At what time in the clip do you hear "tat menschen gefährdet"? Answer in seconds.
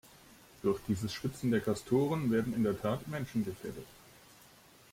2.81-3.85